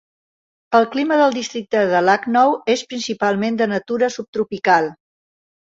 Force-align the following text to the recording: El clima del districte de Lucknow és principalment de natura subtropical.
El 0.79 0.87
clima 0.95 1.19
del 1.19 1.35
districte 1.35 1.83
de 1.91 2.01
Lucknow 2.07 2.55
és 2.77 2.83
principalment 2.95 3.61
de 3.63 3.71
natura 3.75 4.11
subtropical. 4.19 4.91